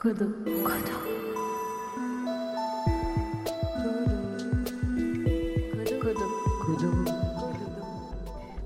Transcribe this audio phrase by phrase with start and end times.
[0.00, 0.24] Kodo.
[6.64, 6.88] Kodo.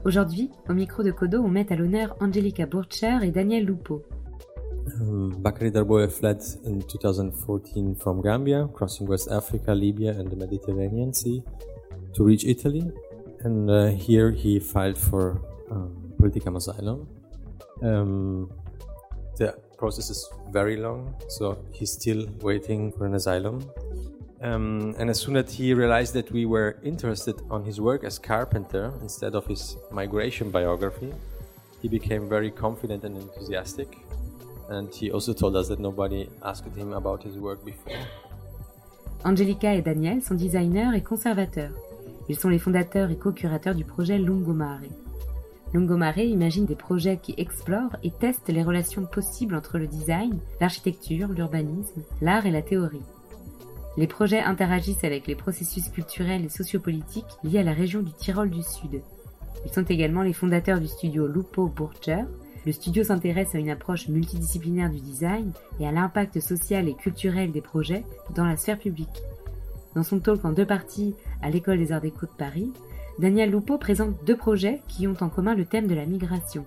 [0.04, 4.04] Aujourd'hui, au micro de Kodo, on met à l'honneur Angelica Burcher et Daniel Lupo.
[5.00, 11.12] Um, Bakary Darboe fled in 2014 from Gambia, crossing West Africa, Libya, and the Mediterranean
[11.12, 11.42] Sea
[12.12, 12.92] to reach Italy.
[13.40, 17.08] And uh, here he filed for um, political asylum.
[17.82, 18.52] Um,
[19.36, 21.44] the process is very long, so
[21.78, 23.56] he's still waiting for an asylum.
[24.40, 28.14] Um, and as soon as he realized that we were interested on his work as
[28.18, 31.12] carpenter instead of his migration biography,
[31.82, 33.90] he became very confident and enthusiastic.
[34.70, 38.00] And he also told us that nobody asked him about his work before.
[39.22, 41.74] Angelica et Daniel sont designers et conservateurs.
[42.30, 45.03] Ils sont les fondateurs et co-curateurs du projet Lungomare.
[45.74, 51.26] Lungomare imagine des projets qui explorent et testent les relations possibles entre le design, l'architecture,
[51.28, 53.02] l'urbanisme, l'art et la théorie.
[53.96, 58.50] Les projets interagissent avec les processus culturels et sociopolitiques liés à la région du Tyrol
[58.50, 59.02] du Sud.
[59.66, 62.22] Ils sont également les fondateurs du studio Lupo Burcher.
[62.66, 65.50] Le studio s'intéresse à une approche multidisciplinaire du design
[65.80, 68.04] et à l'impact social et culturel des projets
[68.36, 69.22] dans la sphère publique.
[69.96, 72.72] Dans son talk en deux parties à l'École des Arts Déco de Paris,
[73.18, 76.64] Daniel Lupo présente deux projets qui ont en commun le thème de la migration.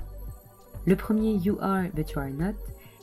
[0.85, 2.55] Le premier You Are But You Are Not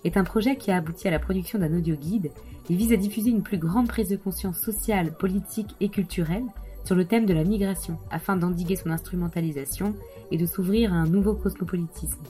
[0.05, 2.31] est un projet qui a abouti à la production d'un audio guide
[2.71, 6.47] et vise à diffuser une plus grande prise de conscience sociale, politique et culturelle
[6.85, 9.95] sur le thème de la migration afin d'endiguer son instrumentalisation
[10.31, 12.25] et de s'ouvrir à un nouveau cosmopolitisme.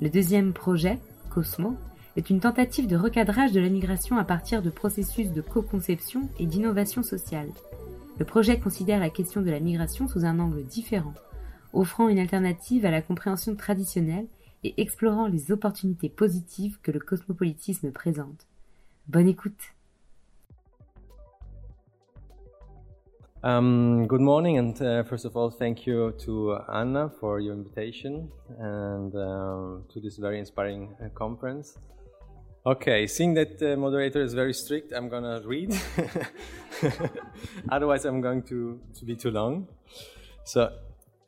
[0.00, 1.76] Le deuxième projet, Cosmo,
[2.16, 6.46] est une tentative de recadrage de la migration à partir de processus de co-conception et
[6.46, 7.48] d'innovation sociale.
[8.18, 11.14] Le projet considère la question de la migration sous un angle différent,
[11.72, 14.26] offrant une alternative à la compréhension traditionnelle
[14.64, 18.46] et explorant les opportunités positives que le cosmopolitisme présente.
[19.08, 19.74] Bonne écoute.
[23.44, 28.28] Um, good morning, and uh, first of all, thank you to Anna for your invitation
[28.60, 31.76] and um, to this very inspiring uh, conference.
[32.64, 35.74] Okay, seeing that the moderator is very strict, I'm gonna read.
[37.68, 39.66] Otherwise, I'm going to, to be too long.
[40.44, 40.70] So,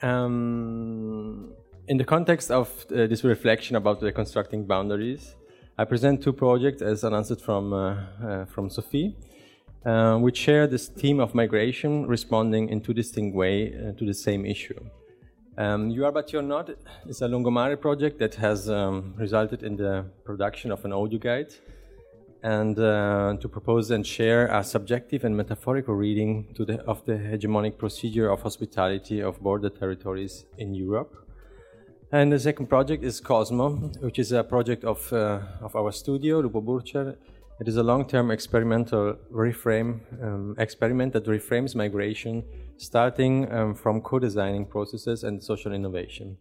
[0.00, 1.52] um,
[1.88, 5.34] in the context of uh, this reflection about reconstructing boundaries,
[5.76, 9.16] I present two projects as announced from, uh, uh, from Sophie,
[9.84, 14.14] uh, which share this theme of migration responding in two distinct ways uh, to the
[14.14, 14.78] same issue.
[15.56, 16.70] Um, you Are But You're Not
[17.06, 21.54] is a Lungomare project that has um, resulted in the production of an audio guide
[22.42, 27.78] and uh, to propose and share a subjective and metaphorical reading the, of the hegemonic
[27.78, 31.14] procedure of hospitality of border territories in Europe.
[32.10, 33.70] And the second project is Cosmo,
[34.00, 37.16] which is a project of, uh, of our studio, Lupo Burcher.
[37.60, 42.42] It is a long-term experimental reframe um, experiment that reframes migration
[42.78, 46.36] starting um, from co-designing processes and social innovation.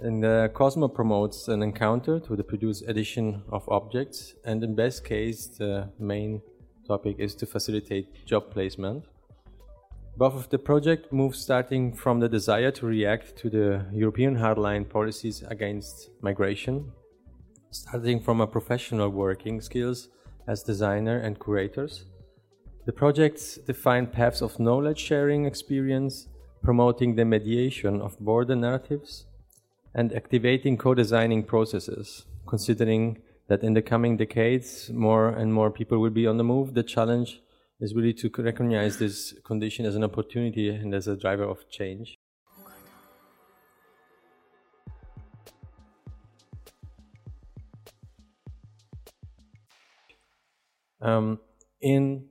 [0.00, 5.06] And uh, Cosmo promotes an encounter to the produced edition of objects, and in best
[5.06, 6.42] case, the main
[6.86, 9.04] topic is to facilitate job placement.
[10.18, 14.86] Both of the project move starting from the desire to react to the European hardline
[14.86, 16.92] policies against migration,
[17.70, 20.10] starting from a professional working skills
[20.46, 22.04] as designer and curators,
[22.84, 26.28] the projects define paths of knowledge sharing experience,
[26.62, 29.26] promoting the mediation of border narratives,
[29.94, 32.24] and activating co designing processes.
[32.46, 36.74] Considering that in the coming decades, more and more people will be on the move,
[36.74, 37.40] the challenge
[37.80, 42.16] is really to recognize this condition as an opportunity and as a driver of change.
[51.02, 51.40] Um,
[51.80, 52.26] in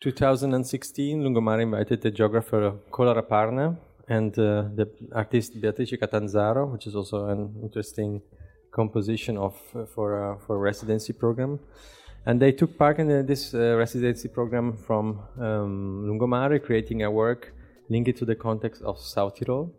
[0.00, 3.76] 2016, Lungomare invited the geographer Kolar Aparna
[4.08, 8.20] and uh, the artist Beatrice Catanzaro, which is also an interesting
[8.72, 11.58] composition of uh, for uh, for a residency program.
[12.26, 17.10] And they took part in uh, this uh, residency program from um, Lungomare, creating a
[17.10, 17.54] work
[17.88, 19.74] linked to the context of South Tyrol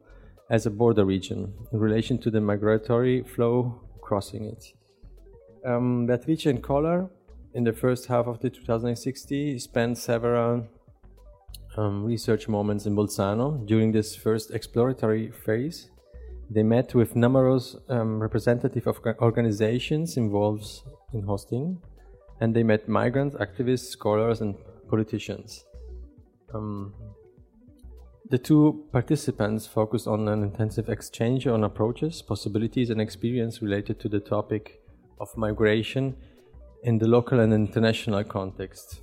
[0.49, 4.73] as a border region in relation to the migratory flow crossing it.
[5.65, 7.09] Um, Beatrice and Kolar
[7.53, 10.67] in the first half of the 2060 spent several
[11.77, 15.89] um, research moments in Bolzano during this first exploratory phase.
[16.49, 20.67] They met with numerous um, representative of organizations involved
[21.13, 21.81] in hosting,
[22.41, 24.55] and they met migrants, activists, scholars, and
[24.89, 25.65] politicians.
[26.53, 26.93] Um,
[28.29, 34.09] the two participants focused on an intensive exchange on approaches, possibilities, and experience related to
[34.09, 34.81] the topic
[35.19, 36.15] of migration
[36.83, 39.01] in the local and international context.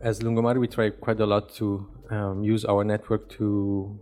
[0.00, 3.98] as Lungomare, we try quite a lot to um, use our network to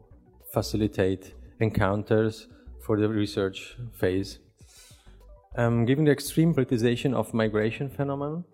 [0.53, 2.49] facilitate encounters
[2.85, 4.39] for the research phase.
[5.57, 8.45] Um, given the extreme politicization of migration phenomenon,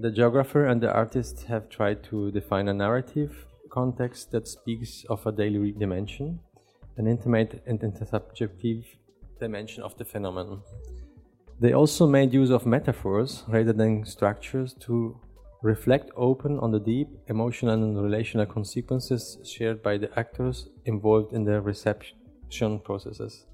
[0.00, 5.26] the geographer and the artist have tried to define a narrative context that speaks of
[5.26, 6.40] a daily dimension,
[6.96, 8.84] an intimate and intersubjective
[9.38, 10.62] dimension of the phenomenon.
[11.60, 15.20] They also made use of metaphors rather than structures to
[15.62, 21.44] reflect open on the deep emotional and relational consequences shared by the actors involved in
[21.44, 23.44] the reception processes.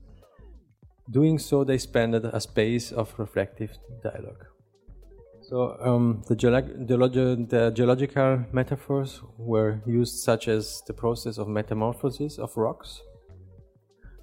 [1.11, 4.45] Doing so, they expanded a space of reflective dialogue.
[5.43, 12.39] So um, the, geolog- the, geological metaphors were used, such as the process of metamorphosis
[12.39, 13.03] of rocks,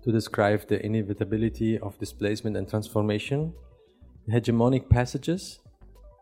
[0.04, 3.54] to describe the inevitability of displacement and transformation,
[4.30, 5.60] hegemonic passages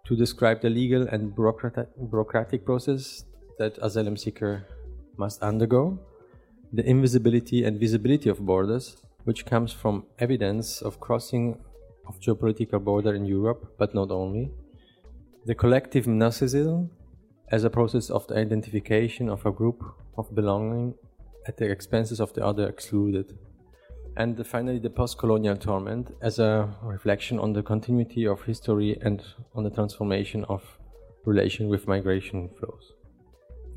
[0.05, 3.25] to describe the legal and bureaucratic process
[3.59, 4.65] that asylum seeker
[5.17, 5.99] must undergo,
[6.73, 11.59] the invisibility and visibility of borders, which comes from evidence of crossing
[12.07, 14.51] of geopolitical border in Europe, but not only,
[15.45, 16.89] the collective narcissism
[17.49, 19.83] as a process of the identification of a group
[20.17, 20.95] of belonging
[21.47, 23.37] at the expenses of the other excluded
[24.17, 29.23] and finally the post-colonial torment as a reflection on the continuity of history and
[29.55, 30.77] on the transformation of
[31.25, 32.93] relation with migration flows.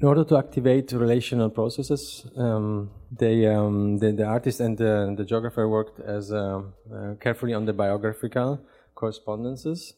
[0.00, 5.24] In order to activate relational processes, um, they, um, the, the, artist and the, the
[5.24, 8.60] geographer worked as uh, uh, carefully on the biographical
[8.94, 9.94] correspondences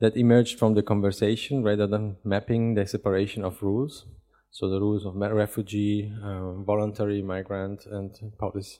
[0.00, 4.04] that emerged from the conversation rather than mapping the separation of rules.
[4.50, 8.78] So the rules of refugee, uh, voluntary migrant, and policy.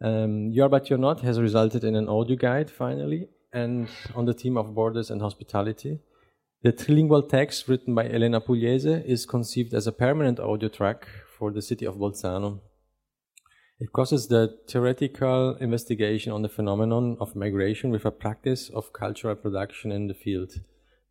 [0.00, 4.34] Um, You're But You're Not has resulted in an audio guide finally, and on the
[4.34, 6.00] theme of borders and hospitality.
[6.62, 11.06] The trilingual text written by Elena Pugliese is conceived as a permanent audio track
[11.38, 12.60] for the city of Bolzano.
[13.78, 19.36] It crosses the theoretical investigation on the phenomenon of migration with a practice of cultural
[19.36, 20.52] production in the field,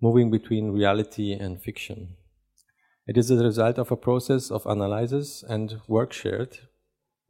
[0.02, 2.16] moving between reality and fiction.
[3.08, 6.58] It is the result of a process of analysis and work shared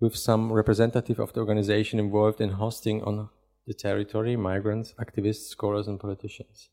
[0.05, 3.29] with some representative of the organization involved in hosting on
[3.67, 6.69] the territory migrants, activists, scholars, and politicians.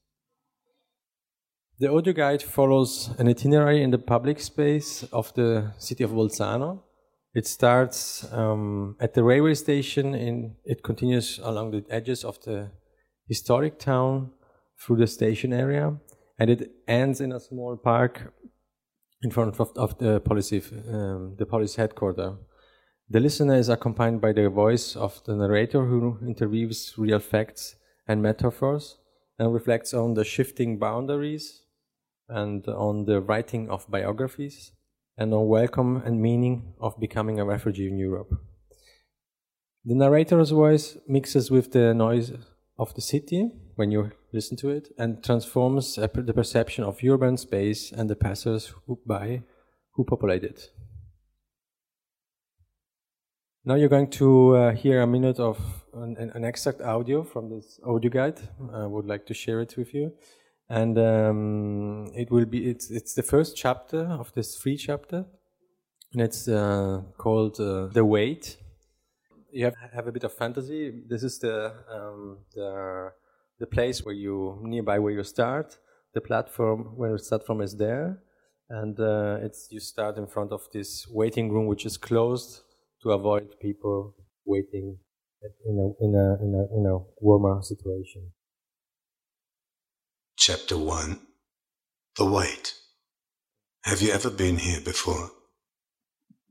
[1.78, 6.82] The audio guide follows an itinerary in the public space of the city of Bolzano.
[7.34, 12.70] It starts um, at the railway station and it continues along the edges of the
[13.26, 14.32] historic town
[14.78, 15.96] through the station area
[16.38, 18.34] and it ends in a small park
[19.22, 22.34] in front of, of the police, um, the police headquarters
[23.08, 27.76] the listener is accompanied by the voice of the narrator who interweaves real facts
[28.06, 28.98] and metaphors
[29.38, 31.62] and reflects on the shifting boundaries
[32.28, 34.72] and on the writing of biographies
[35.18, 38.32] and on welcome and meaning of becoming a refugee in Europe.
[39.84, 42.32] The narrator's voice mixes with the noise
[42.78, 47.92] of the city when you listen to it and transforms the perception of urban space
[47.92, 48.72] and the passers
[49.06, 49.42] by
[49.92, 50.70] who populate it.
[53.64, 55.56] Now you're going to uh, hear a minute of
[55.94, 58.40] an, an, extract audio from this audio guide.
[58.74, 60.12] I would like to share it with you,
[60.68, 65.26] and um, it will be it's it's the first chapter of this free chapter,
[66.12, 68.56] and it's uh, called uh, the weight.
[69.52, 70.90] You have have a bit of fantasy.
[71.08, 73.12] This is the um, the
[73.60, 75.78] the place where you nearby where you start.
[76.14, 78.24] The platform where you start from is there,
[78.68, 82.62] and uh, it's you start in front of this waiting room which is closed
[83.02, 84.98] to avoid people waiting
[85.66, 88.30] in a, in a, in a, in a warmer situation.
[90.36, 91.18] Chapter 1
[92.16, 92.74] The Wait.
[93.84, 95.30] Have you ever been here before?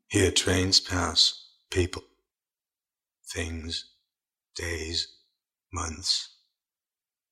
[0.09, 2.03] Here trains pass, people,
[3.33, 3.85] things,
[4.55, 5.07] days,
[5.71, 6.35] months,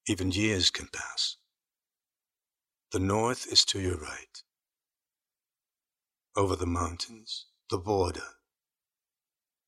[0.08, 1.36] even years can pass.
[2.94, 4.44] The north is to your right.
[6.38, 8.24] Over the mountains, the border,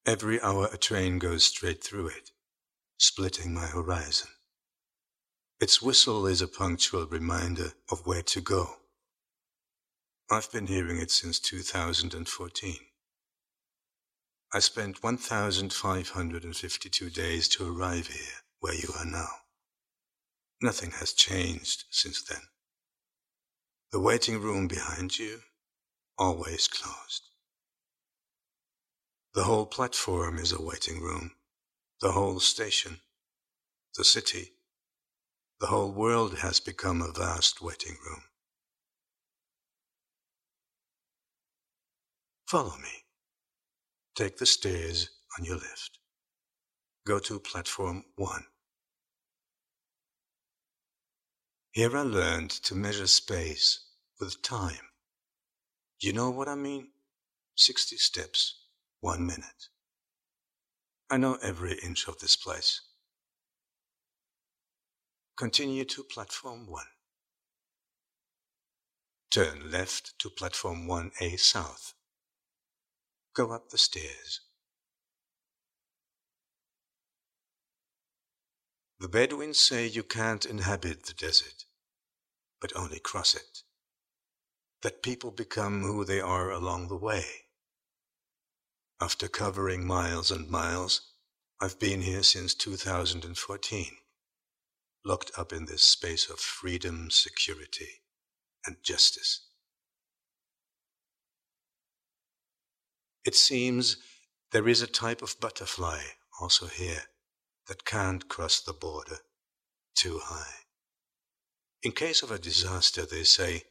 [0.05, 2.31] Every hour a train goes straight through it,
[2.98, 4.29] splitting my horizon.
[5.60, 8.77] Its whistle is a punctual reminder of where to go.
[10.31, 12.77] I've been hearing it since 2014.
[14.51, 19.29] I spent 1,552 days to arrive here, where you are now.
[20.63, 22.41] Nothing has changed since then.
[23.91, 25.41] The waiting room behind you,
[26.17, 27.30] always closed.
[29.35, 31.31] The whole platform is a waiting room,
[32.01, 33.01] the whole station,
[33.97, 34.51] the city,
[35.61, 38.23] The whole world has become a vast waiting room.
[42.47, 43.05] Follow me.
[44.15, 45.09] Take the stairs
[45.39, 46.00] on your left.
[47.07, 48.45] Go to platform one.
[51.71, 53.81] Here I learned to measure space
[54.19, 54.89] with time.
[56.01, 56.89] You know what I mean?
[57.57, 58.61] 60 steps,
[59.01, 59.67] one minute.
[61.10, 62.81] I know every inch of this place.
[65.36, 66.84] Continue to platform 1.
[69.31, 71.96] Turn left to platform 1A south.
[73.34, 74.41] Go up the stairs.
[79.00, 81.65] The Bedouins say you can't inhabit the desert,
[82.60, 83.63] but only cross it.
[84.84, 87.25] That people become who they are along the way.
[89.01, 91.01] After covering miles and miles,
[91.60, 93.98] I've been here since 2014,
[95.03, 98.03] locked up in this space of freedom, security,
[98.63, 99.48] and justice.
[103.25, 103.98] It seems
[104.51, 106.01] there is a type of butterfly
[106.39, 107.05] also here
[107.67, 109.17] that can't cross the border
[109.96, 110.53] too high.
[111.81, 113.63] In case of a disaster, they say,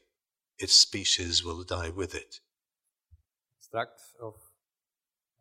[0.59, 2.41] its species will die with it.
[3.61, 4.35] Extract of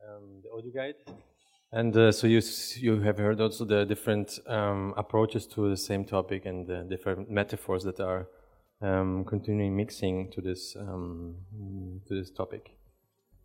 [0.08, 0.96] um, the audio guide.
[1.72, 2.42] And uh, so you
[2.78, 7.30] you have heard also the different um, approaches to the same topic and the different
[7.30, 8.28] metaphors that are
[8.82, 11.36] um, continuing mixing to this um,
[12.08, 12.72] to this topic.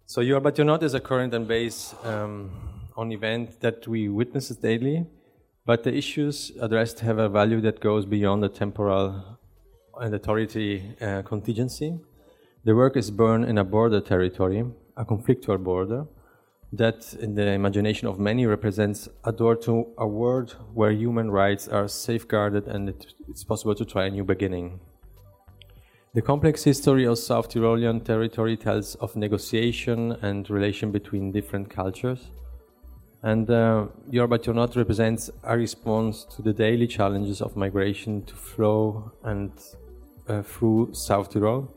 [0.07, 2.51] So you are, but you're not as a current and base um,
[2.97, 5.07] on event that we witness daily,
[5.67, 9.39] but the issues addressed have a value that goes beyond the temporal
[10.01, 11.99] and authority uh, contingency.
[12.65, 14.65] The work is born in a border territory,
[14.97, 16.07] a conflictual border,
[16.76, 21.69] that in the imagination of many represents a door to a world where human rights
[21.69, 22.88] are safeguarded and
[23.28, 24.81] it's possible to try a new beginning.
[26.14, 32.31] The complex history of South Tyrolean territory tells of negotiation and relation between different cultures.
[33.23, 38.23] And uh, You're But You're Not represents a response to the daily challenges of migration
[38.26, 39.50] to flow and
[40.28, 41.75] uh, through South Tyrol.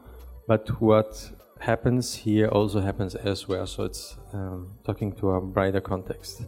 [0.48, 6.44] But what happens here also happens elsewhere, so it's um, talking to a brighter context.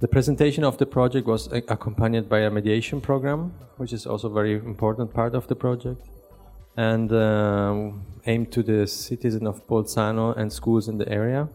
[0.00, 4.32] The presentation of the project was accompanied by a mediation program, which is also a
[4.32, 6.00] very important part of the project,
[6.76, 7.90] and uh,
[8.26, 11.48] aimed to the citizen of Bolzano and schools in the area.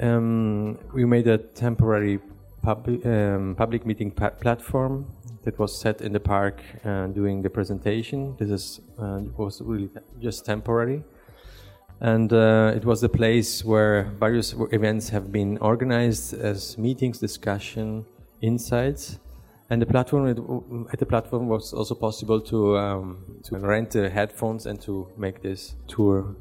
[0.00, 2.18] Um, we made a temporary
[2.62, 5.06] pub um, public meeting platform
[5.42, 8.34] that was set in the park uh, during the presentation.
[8.38, 11.04] This is, uh, was really just temporary
[12.04, 18.04] and uh, it was the place where various events have been organized as meetings, discussion,
[18.42, 19.18] insights,
[19.70, 24.66] and the platform at the platform was also possible to um, to rent the headphones
[24.66, 26.36] and to make this tour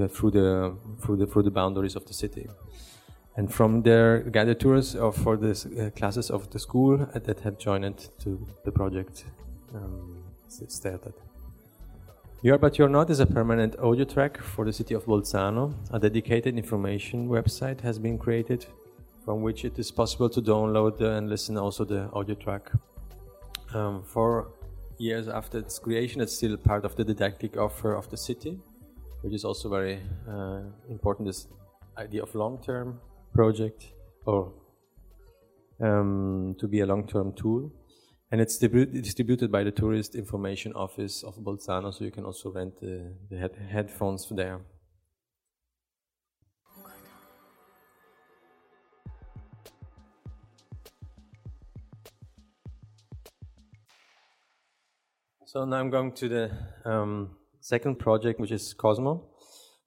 [0.00, 2.48] uh, through the through the through the boundaries of the city.
[3.36, 7.58] And from there, guided tours of, for the uh, classes of the school that have
[7.58, 9.24] joined to the project
[9.74, 11.14] um, started.
[12.44, 15.72] You're But You're Not is a permanent audio track for the city of Bolzano.
[15.92, 18.66] A dedicated information website has been created
[19.24, 22.70] from which it is possible to download and listen also the audio track.
[23.72, 24.48] Um, four
[24.98, 28.58] years after its creation, it's still part of the didactic offer of the city,
[29.22, 31.26] which is also very uh, important.
[31.26, 31.46] This
[31.96, 33.00] idea of long-term
[33.32, 33.86] project
[34.26, 34.52] or
[35.80, 37.72] um, to be a long-term tool
[38.34, 42.80] and it's distributed by the Tourist Information Office of Bolzano, so you can also rent
[42.80, 44.58] the, the head headphones there.
[55.46, 56.50] So now I'm going to the
[56.84, 59.28] um, second project, which is Cosmo.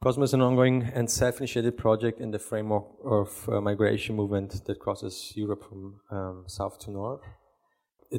[0.01, 4.79] Cosmo is an ongoing and self-initiated project in the framework of a migration movement that
[4.79, 7.19] crosses Europe from um, south to north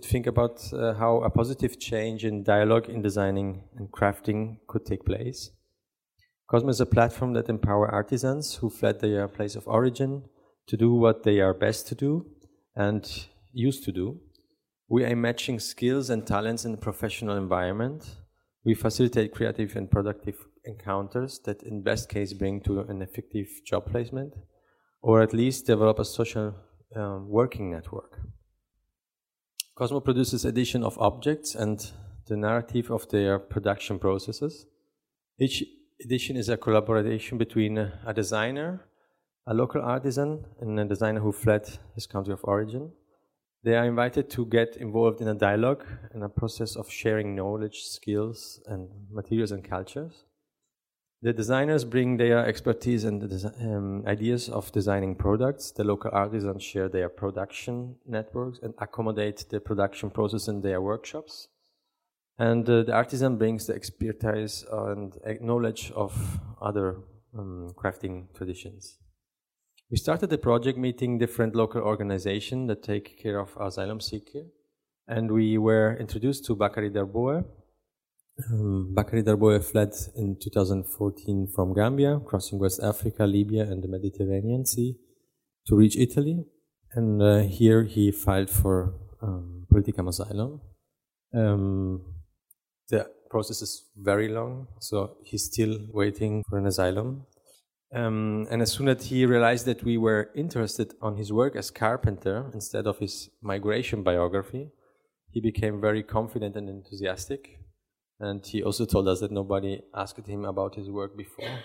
[0.02, 5.04] think about uh, how a positive change in dialogue in designing and crafting could take
[5.04, 5.50] place.
[6.50, 10.24] Cosmo is a platform that empower artisans who fled their place of origin
[10.66, 12.26] to do what they are best to do
[12.74, 14.20] and used to do.
[14.88, 18.16] We are matching skills and talents in a professional environment.
[18.64, 23.86] We facilitate creative and productive encounters that in best case bring to an effective job
[23.86, 24.34] placement
[25.02, 26.54] or at least develop a social
[26.96, 28.18] um, working network.
[29.78, 31.92] Cosmo produces edition of objects and
[32.26, 34.66] the narrative of their production processes.
[35.38, 35.62] Each
[36.04, 38.88] edition is a collaboration between a designer,
[39.46, 42.90] a local artisan, and a designer who fled his country of origin.
[43.62, 47.82] They are invited to get involved in a dialogue and a process of sharing knowledge,
[47.82, 50.24] skills, and materials and cultures.
[51.20, 53.22] The designers bring their expertise and
[53.60, 55.72] um, ideas of designing products.
[55.72, 61.48] The local artisans share their production networks and accommodate the production process in their workshops.
[62.38, 66.98] And uh, the artisan brings the expertise and knowledge of other
[67.36, 68.98] um, crafting traditions.
[69.90, 74.46] We started the project meeting different local organizations that take care of asylum seekers,
[75.08, 77.44] and we were introduced to Bakary Darboe,
[78.50, 84.64] um, Bakary Darboe fled in 2014 from Gambia, crossing West Africa, Libya, and the Mediterranean
[84.64, 84.96] Sea
[85.66, 86.44] to reach Italy.
[86.92, 90.60] And uh, here he filed for um, political asylum.
[91.34, 92.02] Um,
[92.88, 97.26] the process is very long, so he's still waiting for an asylum.
[97.92, 101.70] Um, and as soon as he realized that we were interested on his work as
[101.70, 104.70] carpenter instead of his migration biography,
[105.30, 107.58] he became very confident and enthusiastic
[108.20, 111.58] and he also told us that nobody asked him about his work before.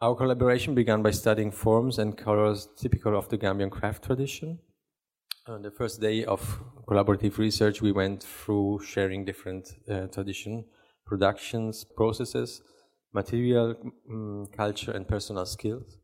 [0.00, 4.60] Our collaboration began by studying forms and colors typical of the Gambian craft tradition.
[5.48, 10.64] On the first day of collaborative research, we went through sharing different uh, tradition,
[11.04, 12.62] productions, processes,
[13.12, 13.74] material,
[14.10, 15.98] um, culture, and personal skills.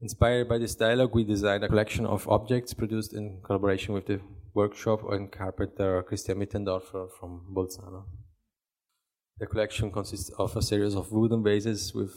[0.00, 4.20] Inspired by this dialogue, we designed a collection of objects produced in collaboration with the
[4.58, 8.02] workshop and carpenter Christian Mittendorfer from Bolzano.
[9.38, 12.14] The collection consists of a series of wooden vases with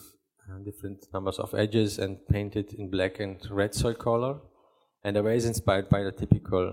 [0.50, 4.34] uh, different numbers of edges and painted in black and red soil color,
[5.04, 6.66] and a vase inspired by the typical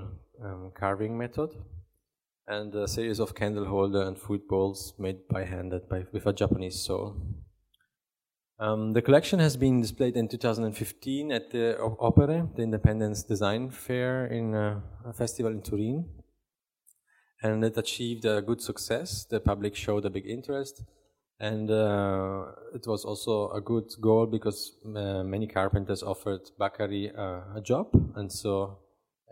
[0.42, 1.50] um, carving method,
[2.46, 6.32] and a series of candle holder and food bowls made by hand by, with a
[6.32, 7.14] Japanese sole.
[8.60, 14.26] Um, the collection has been displayed in 2015 at the Operae, the Independence Design Fair
[14.26, 16.04] in uh, a festival in Turin.
[17.40, 19.24] And it achieved a good success.
[19.30, 20.82] The public showed a big interest.
[21.38, 27.56] And uh, it was also a good goal because uh, many carpenters offered Bakary uh,
[27.56, 27.94] a job.
[28.16, 28.78] And so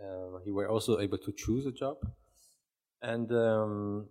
[0.01, 1.97] uh, he were also able to choose a job.
[3.03, 4.07] And um,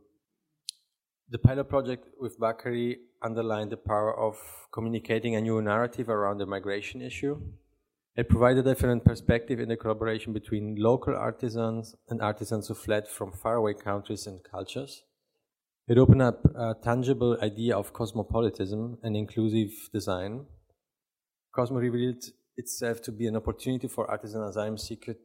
[1.30, 4.38] the pilot project with Bakary underlined the power of
[4.72, 7.42] communicating a new narrative around the migration issue.
[8.16, 13.08] It provided a different perspective in the collaboration between local artisans and artisans who fled
[13.08, 15.04] from faraway countries and cultures.
[15.88, 20.46] It opened up a tangible idea of cosmopolitanism and inclusive design.
[21.54, 22.24] Cosmo revealed
[22.58, 25.18] itself to be an opportunity for artisan asylum seekers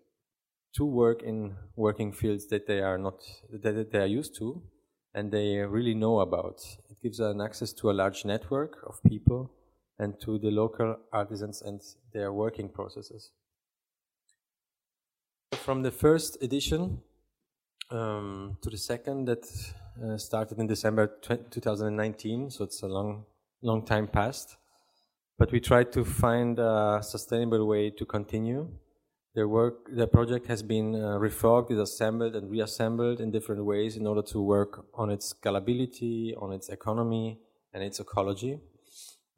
[0.74, 4.62] to work in working fields that they are not that they are used to
[5.14, 6.62] and they really know about.
[6.88, 9.50] It gives an access to a large network of people
[9.98, 11.80] and to the local artisans and
[12.12, 13.32] their working processes.
[15.52, 17.02] From the first edition
[17.90, 19.44] um, to the second that
[20.02, 21.18] uh, started in December
[21.50, 23.24] 2019, so it's a long,
[23.62, 24.56] long time past.
[25.38, 28.68] But we tried to find a sustainable way to continue
[29.34, 34.06] their work, the project has been uh, refogged, assembled and reassembled in different ways in
[34.06, 37.38] order to work on its scalability, on its economy,
[37.72, 38.58] and its ecology.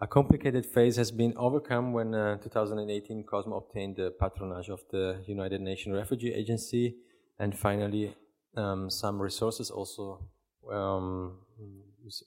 [0.01, 5.23] A complicated phase has been overcome when uh, 2018 Cosmo obtained the patronage of the
[5.27, 6.97] United Nations Refugee Agency,
[7.39, 8.17] and finally
[8.57, 10.27] um, some resources also.
[10.73, 11.39] Um,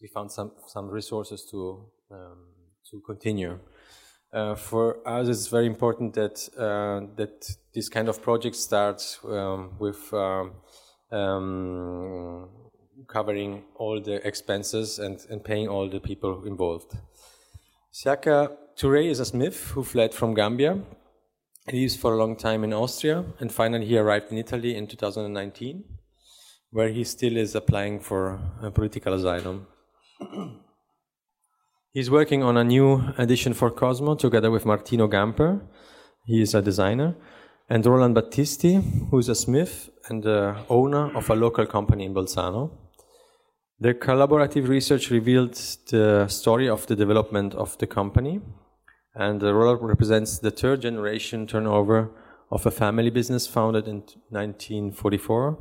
[0.01, 2.47] we found some some resources to um,
[2.91, 3.60] to continue.
[4.36, 9.71] Uh, for us, it's very important that uh, that this kind of project starts um,
[9.80, 10.52] with um,
[11.10, 12.50] um,
[13.08, 16.98] covering all the expenses and, and paying all the people involved.
[17.93, 20.80] Siaka Touré is a smith who fled from Gambia.
[21.69, 24.86] He lived for a long time in Austria, and finally he arrived in Italy in
[24.86, 25.86] 2019,
[26.71, 28.38] where he still is applying for
[28.74, 29.67] political asylum.
[31.95, 35.62] He's working on a new edition for Cosmo together with Martino Gamper.
[36.25, 37.15] He is a designer.
[37.69, 42.13] And Roland Battisti, who is a smith and the owner of a local company in
[42.13, 42.71] Bolzano.
[43.79, 45.53] Their collaborative research revealed
[45.89, 48.41] the story of the development of the company.
[49.13, 52.12] And Roland represents the third generation turnover
[52.51, 55.58] of a family business founded in 1944.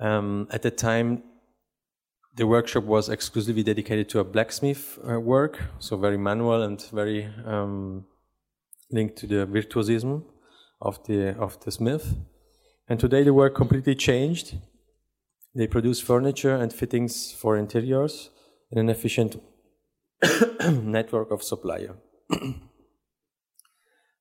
[0.00, 1.22] Um, at the time,
[2.36, 7.28] the workshop was exclusively dedicated to a blacksmith uh, work, so very manual and very
[7.46, 8.04] um,
[8.90, 10.24] linked to the virtuosism
[10.80, 12.16] of the of the smith.
[12.88, 14.56] And today the work completely changed.
[15.54, 18.30] They produce furniture and fittings for interiors
[18.72, 19.40] in an efficient
[20.70, 21.94] network of supplier.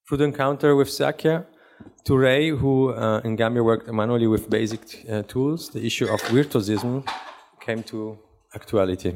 [0.08, 1.48] Through the encounter with Sakya,
[2.06, 6.22] To Ray, who uh, in Gambia worked manually with basic uh, tools, the issue of
[6.22, 7.04] virtuosism
[7.66, 8.18] came to
[8.54, 9.16] actuality.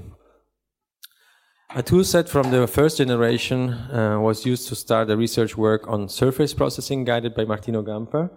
[1.76, 6.08] A toolset from the first generation uh, was used to start the research work on
[6.08, 8.30] surface processing guided by Martino Gamper.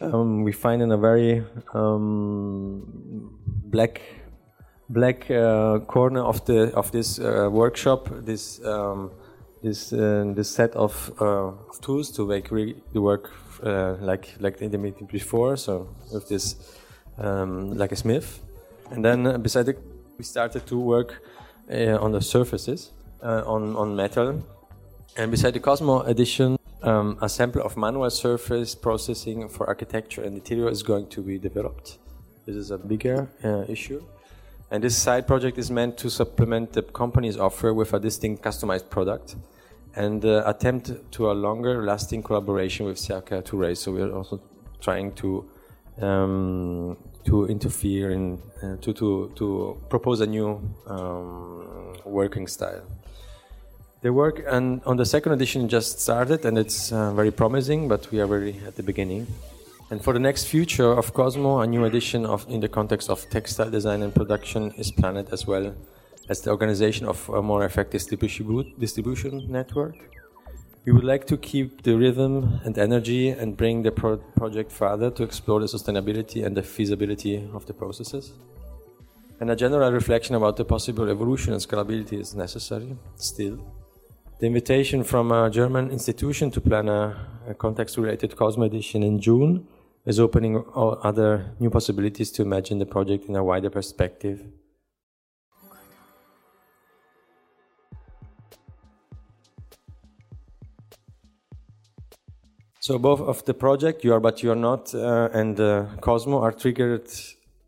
[0.00, 4.00] Um, we find in a very um, black
[4.88, 9.10] black uh, corner of the of this uh, workshop this um,
[9.62, 12.48] this uh, this set of, uh, of tools to make
[12.92, 13.30] the work
[13.62, 15.56] uh, like like in the meeting before.
[15.56, 16.56] So with this
[17.18, 18.40] um, like a smith,
[18.90, 19.78] and then beside it,
[20.18, 21.22] we started to work
[21.70, 24.42] uh, on the surfaces uh, on on metal.
[25.16, 30.36] And beside the Cosmo edition, um, a sample of manual surface processing for architecture and
[30.36, 31.98] interior is going to be developed.
[32.46, 34.02] This is a bigger uh, issue.
[34.70, 38.88] And this side project is meant to supplement the company's offer with a distinct customized
[38.88, 39.34] product
[39.96, 43.76] and uh, attempt to a longer lasting collaboration with Siaka Touré.
[43.76, 44.40] So we're also
[44.80, 45.50] trying to
[46.00, 52.82] um, to interfere in uh, to, to to propose a new um, working style.
[54.02, 58.10] The work and on the second edition just started and it's uh, very promising, but
[58.10, 59.26] we are very at the beginning.
[59.90, 63.28] And for the next future of Cosmo, a new edition of in the context of
[63.28, 65.74] textile design and production is planned as well
[66.28, 69.96] as the organization of a more effective distribution network.
[70.86, 75.10] We would like to keep the rhythm and energy and bring the pro project further
[75.10, 78.32] to explore the sustainability and the feasibility of the processes.
[79.40, 83.58] And a general reflection about the possible evolution and scalability is necessary still.
[84.38, 89.20] The invitation from a German institution to plan a, a context related Cosmo edition in
[89.20, 89.66] June
[90.06, 94.46] is opening other new possibilities to imagine the project in a wider perspective
[102.82, 106.40] So both of the project, you are but you are not, uh, and uh, Cosmo
[106.40, 107.10] are triggered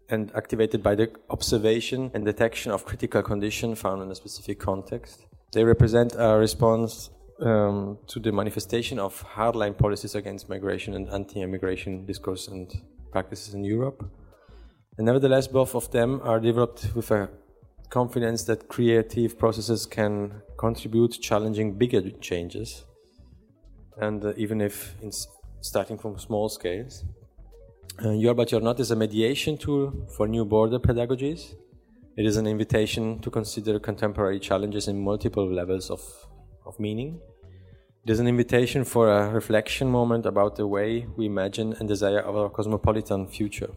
[0.08, 5.26] and activated by the observation and detection of critical condition found in a specific context.
[5.52, 12.06] They represent a response um, to the manifestation of hardline policies against migration and anti-immigration
[12.06, 12.72] discourse and
[13.10, 14.10] practices in Europe.
[14.96, 17.28] And nevertheless, both of them are developed with a
[17.90, 22.84] confidence that creative processes can contribute challenging bigger changes
[24.00, 24.94] and uh, even if
[25.60, 27.04] starting from small scales.
[28.04, 31.54] Uh, You're But You're Not is a mediation tool for new border pedagogies.
[32.16, 36.02] It is an invitation to consider contemporary challenges in multiple levels of,
[36.66, 37.20] of meaning.
[38.04, 42.22] It is an invitation for a reflection moment about the way we imagine and desire
[42.24, 43.70] our cosmopolitan future.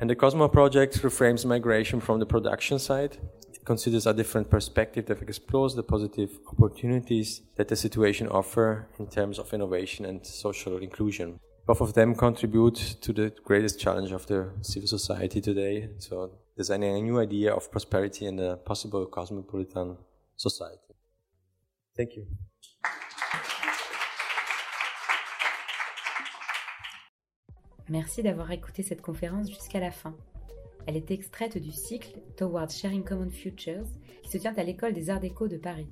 [0.00, 3.18] And the Cosmo project reframes migration from the production side
[3.64, 9.38] considers a different perspective that explores the positive opportunities that the situation offer in terms
[9.38, 11.38] of innovation and social inclusion.
[11.66, 16.96] Both of them contribute to the greatest challenge of the civil society today, so designing
[16.96, 19.96] a new idea of prosperity and a possible cosmopolitan
[20.36, 20.94] society.
[21.96, 22.26] Thank you.
[27.88, 30.14] Merci d'avoir écouté cette conférence jusqu'à la fin.
[30.86, 33.86] Elle est extraite du cycle Towards Sharing Common Futures
[34.22, 35.88] qui se tient à l'école des Arts Déco de Paris.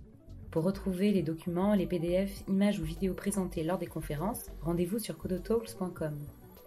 [0.51, 5.17] Pour retrouver les documents, les PDF, images ou vidéos présentées lors des conférences, rendez-vous sur
[5.17, 6.19] codotalks.com.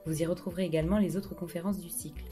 [0.06, 2.24] Vous y retrouverez également les autres conférences du cycle.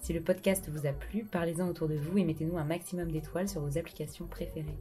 [0.00, 3.48] Si le podcast vous a plu, parlez-en autour de vous et mettez-nous un maximum d'étoiles
[3.48, 4.78] sur vos applications préférées.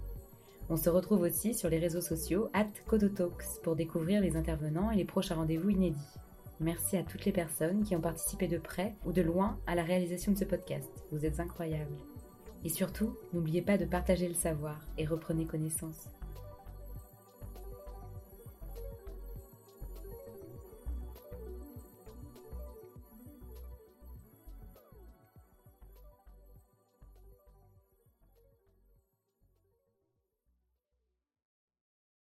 [0.70, 4.98] On se retrouve aussi sur les réseaux sociaux at Codotalks pour découvrir les intervenants et
[4.98, 5.98] les prochains rendez-vous inédits.
[6.60, 9.84] Merci à toutes les personnes qui ont participé de près ou de loin à la
[9.84, 10.90] réalisation de ce podcast.
[11.12, 11.98] Vous êtes incroyables.
[12.66, 16.10] Et surtout, n'oubliez pas de partager le savoir et reprenez connaissance.